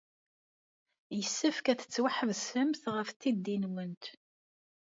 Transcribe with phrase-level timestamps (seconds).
[1.17, 4.03] Yessefk ad tettwaḥasbemt ɣef tiddit-nwent.